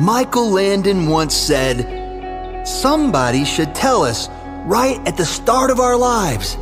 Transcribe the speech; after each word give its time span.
Michael 0.00 0.50
Landon 0.50 1.08
once 1.08 1.36
said, 1.36 2.66
Somebody 2.66 3.44
should 3.44 3.74
tell 3.74 4.02
us 4.02 4.28
right 4.64 4.98
at 5.06 5.16
the 5.16 5.24
start 5.24 5.70
of 5.70 5.80
our 5.80 5.96
lives 5.96 6.56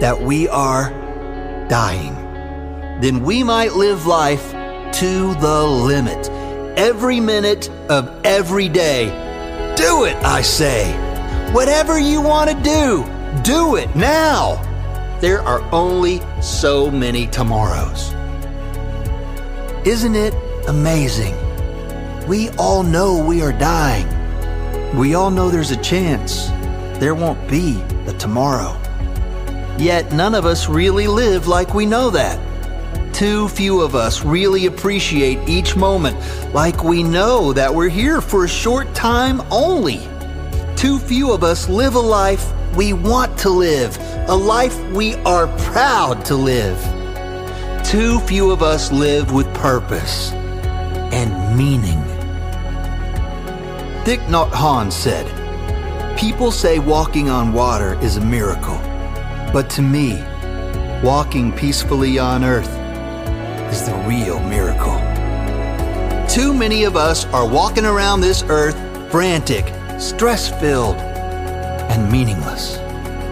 that 0.00 0.20
we 0.20 0.48
are 0.48 0.90
dying. 1.68 2.14
Then 3.00 3.22
we 3.22 3.42
might 3.42 3.74
live 3.74 4.06
life 4.06 4.52
to 4.94 5.34
the 5.34 5.62
limit. 5.62 6.28
Every 6.76 7.20
minute 7.20 7.68
of 7.88 8.24
every 8.24 8.68
day. 8.68 9.06
Do 9.76 10.04
it, 10.04 10.16
I 10.24 10.42
say. 10.42 10.92
Whatever 11.52 11.98
you 11.98 12.20
want 12.20 12.50
to 12.50 12.56
do, 12.62 13.04
do 13.42 13.76
it 13.76 13.94
now. 13.94 14.56
There 15.20 15.40
are 15.42 15.62
only 15.72 16.20
so 16.40 16.90
many 16.90 17.28
tomorrows. 17.28 18.12
Isn't 19.86 20.16
it 20.16 20.34
amazing? 20.66 21.43
We 22.26 22.48
all 22.50 22.82
know 22.82 23.22
we 23.22 23.42
are 23.42 23.52
dying. 23.52 24.08
We 24.96 25.14
all 25.14 25.30
know 25.30 25.50
there's 25.50 25.72
a 25.72 25.82
chance 25.82 26.48
there 26.98 27.14
won't 27.14 27.50
be 27.50 27.82
a 28.06 28.14
tomorrow. 28.14 28.80
Yet 29.76 30.12
none 30.12 30.34
of 30.34 30.46
us 30.46 30.66
really 30.66 31.06
live 31.06 31.48
like 31.48 31.74
we 31.74 31.84
know 31.84 32.08
that. 32.10 32.40
Too 33.12 33.48
few 33.48 33.82
of 33.82 33.94
us 33.94 34.24
really 34.24 34.64
appreciate 34.64 35.46
each 35.46 35.76
moment 35.76 36.16
like 36.54 36.82
we 36.82 37.02
know 37.02 37.52
that 37.52 37.74
we're 37.74 37.90
here 37.90 38.22
for 38.22 38.44
a 38.44 38.48
short 38.48 38.94
time 38.94 39.42
only. 39.50 40.00
Too 40.76 40.98
few 41.00 41.30
of 41.30 41.44
us 41.44 41.68
live 41.68 41.94
a 41.94 42.00
life 42.00 42.50
we 42.74 42.94
want 42.94 43.36
to 43.40 43.50
live, 43.50 43.98
a 44.28 44.34
life 44.34 44.80
we 44.92 45.14
are 45.26 45.46
proud 45.58 46.24
to 46.24 46.36
live. 46.36 46.78
Too 47.84 48.18
few 48.20 48.50
of 48.50 48.62
us 48.62 48.90
live 48.90 49.30
with 49.30 49.52
purpose 49.54 50.32
and 51.12 51.56
meaning. 51.58 52.13
Thich 54.04 54.20
Nhat 54.26 54.50
Hanh 54.50 54.92
said, 54.92 55.26
People 56.18 56.50
say 56.50 56.78
walking 56.78 57.30
on 57.30 57.54
water 57.54 57.98
is 58.02 58.18
a 58.18 58.20
miracle, 58.20 58.76
but 59.50 59.70
to 59.70 59.80
me, 59.80 60.22
walking 61.02 61.50
peacefully 61.50 62.18
on 62.18 62.44
earth 62.44 62.68
is 63.72 63.86
the 63.86 63.94
real 64.06 64.40
miracle. 64.40 64.98
Too 66.28 66.52
many 66.52 66.84
of 66.84 66.96
us 66.96 67.24
are 67.32 67.48
walking 67.48 67.86
around 67.86 68.20
this 68.20 68.42
earth 68.48 68.76
frantic, 69.10 69.64
stress 69.98 70.50
filled, 70.60 70.96
and 70.96 72.12
meaningless. 72.12 72.78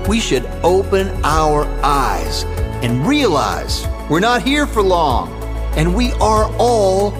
We 0.08 0.20
should 0.20 0.46
open 0.64 1.08
our 1.22 1.66
eyes 1.84 2.44
and 2.82 3.06
realize 3.06 3.86
we're 4.08 4.20
not 4.20 4.40
here 4.40 4.66
for 4.66 4.82
long 4.82 5.30
and 5.76 5.94
we 5.94 6.12
are 6.12 6.50
all 6.56 7.10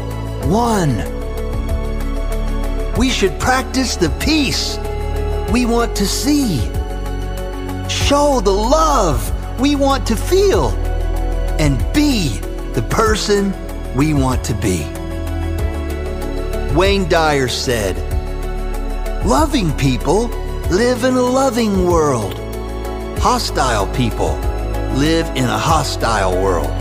one. 0.49 1.22
We 2.97 3.09
should 3.09 3.39
practice 3.41 3.97
the 3.97 4.11
peace 4.21 4.79
we 5.51 5.65
want 5.65 5.97
to 5.97 6.07
see, 6.07 6.59
show 7.89 8.41
the 8.41 8.51
love 8.51 9.61
we 9.61 9.77
want 9.77 10.07
to 10.09 10.17
feel, 10.17 10.71
and 11.59 11.79
be 11.95 12.39
the 12.75 12.83
person 12.91 13.55
we 13.95 14.13
want 14.13 14.45
to 14.45 14.55
be. 14.55 14.85
Wayne 16.75 17.09
Dyer 17.09 17.49
said, 17.49 17.97
Loving 19.27 19.73
people 19.77 20.29
live 20.71 21.05
in 21.05 21.15
a 21.15 21.23
loving 21.23 21.87
world. 21.87 22.35
Hostile 23.19 23.87
people 23.95 24.37
live 24.97 25.27
in 25.37 25.45
a 25.45 25.59
hostile 25.59 26.33
world. 26.43 26.73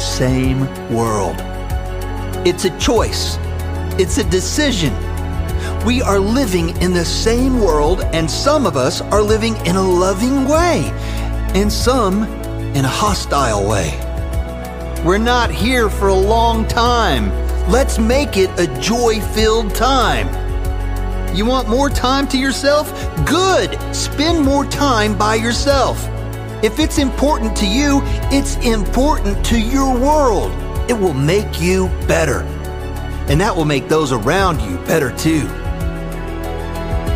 Same 0.00 0.60
world. 0.92 1.36
It's 2.46 2.64
a 2.64 2.78
choice. 2.78 3.36
It's 3.98 4.18
a 4.18 4.24
decision. 4.24 4.92
We 5.84 6.00
are 6.00 6.18
living 6.18 6.70
in 6.80 6.94
the 6.94 7.04
same 7.04 7.60
world, 7.60 8.00
and 8.14 8.30
some 8.30 8.64
of 8.64 8.74
us 8.74 9.02
are 9.02 9.20
living 9.20 9.54
in 9.66 9.76
a 9.76 9.82
loving 9.82 10.48
way, 10.48 10.90
and 11.54 11.70
some 11.70 12.22
in 12.74 12.86
a 12.86 12.88
hostile 12.88 13.68
way. 13.68 13.90
We're 15.04 15.18
not 15.18 15.50
here 15.50 15.90
for 15.90 16.08
a 16.08 16.14
long 16.14 16.66
time. 16.66 17.28
Let's 17.70 17.98
make 17.98 18.38
it 18.38 18.48
a 18.58 18.66
joy 18.80 19.20
filled 19.20 19.74
time. 19.74 20.26
You 21.36 21.44
want 21.44 21.68
more 21.68 21.90
time 21.90 22.28
to 22.28 22.38
yourself? 22.38 22.90
Good! 23.26 23.78
Spend 23.94 24.42
more 24.42 24.64
time 24.64 25.18
by 25.18 25.34
yourself. 25.34 26.02
If 26.64 26.78
it's 26.78 26.96
important 26.96 27.54
to 27.58 27.66
you, 27.66 28.00
it's 28.32 28.56
important 28.64 29.44
to 29.46 29.60
your 29.60 29.94
world. 29.94 30.50
It 30.88 30.94
will 30.94 31.12
make 31.12 31.60
you 31.60 31.88
better. 32.08 32.40
And 33.28 33.38
that 33.42 33.54
will 33.54 33.66
make 33.66 33.88
those 33.88 34.12
around 34.12 34.62
you 34.62 34.78
better 34.86 35.14
too 35.14 35.46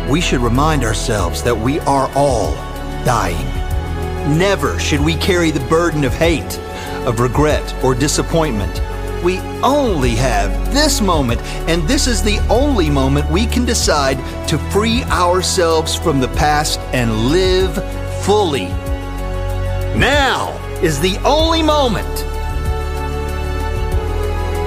we 0.09 0.19
should 0.19 0.41
remind 0.41 0.83
ourselves 0.83 1.43
that 1.43 1.55
we 1.55 1.79
are 1.81 2.11
all 2.15 2.53
dying. 3.05 3.45
Never 4.37 4.79
should 4.79 4.99
we 4.99 5.15
carry 5.15 5.51
the 5.51 5.59
burden 5.61 6.03
of 6.03 6.13
hate, 6.13 6.57
of 7.05 7.19
regret, 7.19 7.75
or 7.83 7.93
disappointment. 7.93 8.81
We 9.23 9.37
only 9.61 10.15
have 10.15 10.73
this 10.73 10.99
moment, 10.99 11.41
and 11.69 11.87
this 11.87 12.07
is 12.07 12.23
the 12.23 12.39
only 12.49 12.89
moment 12.89 13.29
we 13.29 13.45
can 13.45 13.65
decide 13.65 14.17
to 14.47 14.57
free 14.71 15.03
ourselves 15.03 15.95
from 15.95 16.19
the 16.19 16.29
past 16.29 16.79
and 16.91 17.27
live 17.27 17.75
fully. 18.23 18.67
Now 19.95 20.55
is 20.81 20.99
the 20.99 21.17
only 21.25 21.61
moment. 21.61 22.07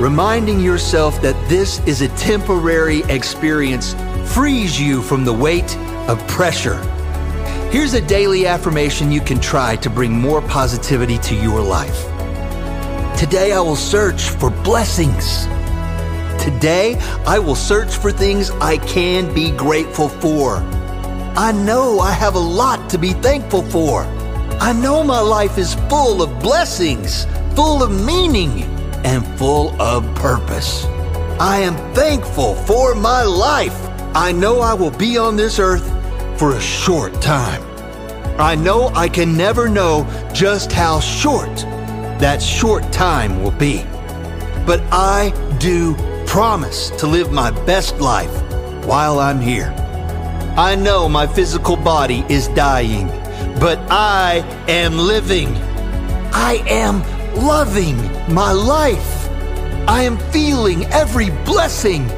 Reminding 0.01 0.61
yourself 0.61 1.21
that 1.23 1.37
this 1.49 1.81
is 1.87 2.01
a 2.03 2.09
temporary 2.17 3.03
experience 3.05 3.95
frees 4.27 4.81
you 4.81 5.03
from 5.03 5.25
the 5.25 5.33
weight 5.33 5.77
of 6.09 6.27
pressure. 6.29 6.79
Here's 7.71 7.95
a 7.95 8.01
daily 8.01 8.47
affirmation 8.47 9.11
you 9.11 9.21
can 9.21 9.41
try 9.41 9.77
to 9.77 9.91
bring 9.91 10.13
more 10.13 10.43
positivity 10.43 11.19
to 11.19 11.35
your 11.35 11.61
life. 11.61 12.07
Today 13.19 13.53
I 13.53 13.61
will 13.61 13.77
search 13.77 14.31
for 14.31 14.51
blessings. 14.51 15.45
Today 16.43 16.97
I 17.27 17.39
will 17.39 17.55
search 17.55 17.97
for 17.97 18.11
things 18.11 18.51
I 18.51 18.79
can 18.79 19.33
be 19.35 19.51
grateful 19.51 20.09
for. 20.09 20.57
I 21.37 21.53
know 21.53 22.01
I 22.01 22.13
have 22.13 22.35
a 22.35 22.39
lot 22.39 22.91
to 22.91 22.99
be 22.99 23.13
thankful 23.13 23.63
for. 23.63 24.03
I 24.61 24.73
know 24.73 25.03
my 25.03 25.21
life 25.21 25.57
is 25.57 25.75
full 25.89 26.23
of 26.23 26.41
blessings, 26.43 27.25
full 27.55 27.83
of 27.83 27.91
meaning, 28.05 28.63
and 29.05 29.27
full 29.39 29.81
of 29.81 30.05
purpose. 30.15 30.85
I 31.41 31.59
am 31.61 31.75
thankful 31.95 32.55
for 32.55 32.95
my 32.95 33.23
life. 33.23 33.92
I 34.15 34.31
know 34.31 34.61
I 34.61 34.75
will 34.75 34.91
be 34.91 35.17
on 35.17 35.37
this 35.37 35.59
earth 35.59 35.89
for 36.39 36.55
a 36.55 36.61
short 36.61 37.15
time. 37.23 37.63
I 38.39 38.55
know 38.55 38.89
I 38.89 39.09
can 39.09 39.39
never 39.39 39.71
know 39.71 40.07
just 40.35 40.71
how 40.71 41.01
short 41.01 41.57
that 42.21 42.43
short 42.43 42.93
time 42.93 43.43
will 43.43 43.53
be. 43.53 43.85
But 44.67 44.83
I 44.93 45.33
do 45.59 45.95
promise 46.27 46.91
to 46.99 47.07
live 47.07 47.33
my 47.33 47.53
best 47.65 48.01
life 48.01 48.31
while 48.85 49.19
I'm 49.19 49.41
here. 49.41 49.75
I 50.59 50.75
know 50.75 51.09
my 51.09 51.27
physical 51.27 51.77
body 51.77 52.23
is 52.29 52.49
dying, 52.49 53.07
but 53.59 53.79
I 53.91 54.45
am 54.69 54.99
living. 54.99 55.57
I 56.35 56.63
am 56.69 57.03
loving 57.35 57.97
my 58.33 58.53
life. 58.53 59.31
I 59.89 60.03
am 60.03 60.19
feeling 60.31 60.85
every 60.93 61.31
blessing 61.47 62.11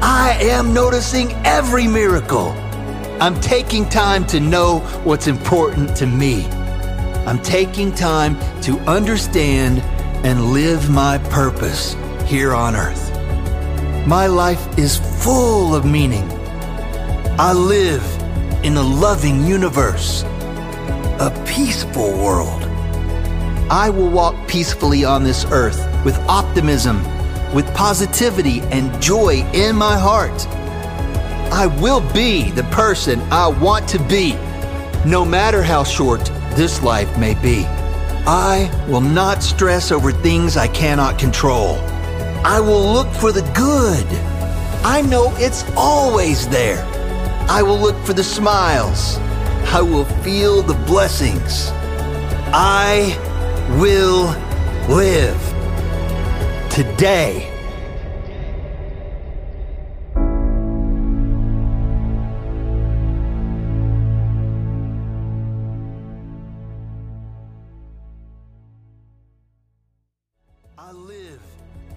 I 0.00 0.38
am 0.40 0.72
noticing 0.72 1.32
every 1.44 1.88
miracle. 1.88 2.50
I'm 3.20 3.40
taking 3.40 3.88
time 3.88 4.24
to 4.28 4.38
know 4.38 4.78
what's 5.02 5.26
important 5.26 5.96
to 5.96 6.06
me. 6.06 6.44
I'm 7.26 7.42
taking 7.42 7.92
time 7.92 8.38
to 8.62 8.78
understand 8.80 9.80
and 10.24 10.52
live 10.52 10.88
my 10.88 11.18
purpose 11.30 11.96
here 12.26 12.54
on 12.54 12.76
earth. 12.76 13.10
My 14.06 14.28
life 14.28 14.78
is 14.78 14.98
full 15.22 15.74
of 15.74 15.84
meaning. 15.84 16.30
I 17.40 17.52
live 17.52 18.04
in 18.64 18.76
a 18.76 18.82
loving 18.82 19.44
universe, 19.44 20.22
a 20.22 21.44
peaceful 21.46 22.12
world. 22.18 22.62
I 23.68 23.90
will 23.90 24.10
walk 24.10 24.46
peacefully 24.46 25.04
on 25.04 25.24
this 25.24 25.44
earth 25.46 25.78
with 26.04 26.16
optimism 26.28 27.04
with 27.54 27.72
positivity 27.74 28.60
and 28.70 29.00
joy 29.00 29.42
in 29.52 29.76
my 29.76 29.98
heart. 29.98 30.46
I 31.52 31.66
will 31.80 32.00
be 32.12 32.50
the 32.50 32.64
person 32.64 33.20
I 33.32 33.48
want 33.48 33.88
to 33.88 33.98
be, 34.04 34.34
no 35.06 35.24
matter 35.24 35.62
how 35.62 35.84
short 35.84 36.24
this 36.54 36.82
life 36.82 37.18
may 37.18 37.34
be. 37.34 37.64
I 38.26 38.70
will 38.88 39.00
not 39.00 39.42
stress 39.42 39.90
over 39.90 40.12
things 40.12 40.56
I 40.56 40.68
cannot 40.68 41.18
control. 41.18 41.76
I 42.44 42.60
will 42.60 42.92
look 42.92 43.08
for 43.14 43.32
the 43.32 43.42
good. 43.54 44.06
I 44.84 45.00
know 45.00 45.32
it's 45.36 45.64
always 45.76 46.46
there. 46.48 46.84
I 47.48 47.62
will 47.62 47.78
look 47.78 47.96
for 48.04 48.12
the 48.12 48.22
smiles. 48.22 49.16
I 49.72 49.80
will 49.80 50.04
feel 50.22 50.60
the 50.62 50.74
blessings. 50.86 51.70
I 52.52 53.16
will 53.80 54.26
live 54.94 55.57
today. 56.78 57.50
I 70.78 70.92
live 70.92 71.40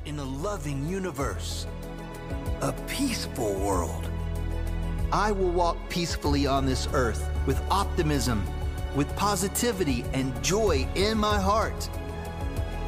in 0.05 0.17
a 0.17 0.23
loving 0.23 0.89
universe, 0.89 1.67
a 2.61 2.73
peaceful 2.87 3.53
world. 3.59 4.09
I 5.11 5.31
will 5.31 5.51
walk 5.51 5.77
peacefully 5.89 6.47
on 6.47 6.65
this 6.65 6.87
earth 6.91 7.29
with 7.45 7.61
optimism, 7.69 8.43
with 8.95 9.15
positivity 9.15 10.03
and 10.13 10.33
joy 10.43 10.87
in 10.95 11.19
my 11.19 11.39
heart. 11.39 11.87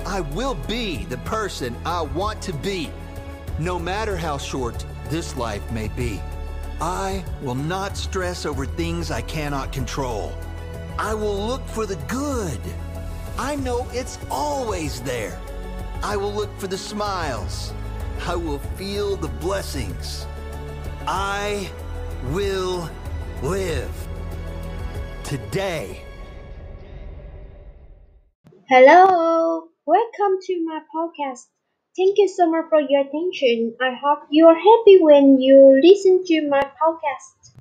I 0.05 0.21
will 0.21 0.55
be 0.67 1.05
the 1.05 1.17
person 1.19 1.75
I 1.85 2.01
want 2.01 2.41
to 2.43 2.53
be, 2.53 2.91
no 3.59 3.79
matter 3.79 4.17
how 4.17 4.37
short 4.37 4.85
this 5.09 5.37
life 5.37 5.69
may 5.71 5.87
be. 5.89 6.21
I 6.81 7.23
will 7.41 7.55
not 7.55 7.95
stress 7.95 8.45
over 8.45 8.65
things 8.65 9.11
I 9.11 9.21
cannot 9.21 9.71
control. 9.71 10.33
I 10.97 11.13
will 11.13 11.47
look 11.47 11.65
for 11.67 11.85
the 11.85 11.95
good. 12.07 12.59
I 13.37 13.55
know 13.55 13.87
it's 13.91 14.19
always 14.29 15.01
there. 15.01 15.39
I 16.03 16.17
will 16.17 16.33
look 16.33 16.55
for 16.59 16.67
the 16.67 16.77
smiles. 16.77 17.73
I 18.27 18.35
will 18.35 18.59
feel 18.77 19.15
the 19.15 19.29
blessings. 19.29 20.27
I 21.07 21.69
will 22.31 22.89
live 23.41 24.07
today. 25.23 26.01
Hello, 28.69 29.69
welcome 29.85 30.39
to 30.41 30.63
my 30.65 30.81
podcast. 30.93 31.47
Thank 31.95 32.17
you 32.17 32.27
so 32.27 32.49
much 32.49 32.65
for 32.69 32.81
your 32.81 33.01
attention. 33.01 33.75
I 33.81 33.93
hope 33.93 34.27
you 34.29 34.47
are 34.47 34.55
happy 34.55 34.97
when 34.99 35.39
you 35.39 35.79
listen 35.83 36.23
to 36.25 36.47
my 36.49 36.61
podcast. 36.81 37.52